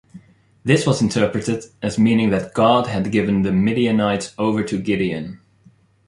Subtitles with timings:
[0.63, 5.39] This was interpreted as meaning that God had given the Midianites over to Gideon.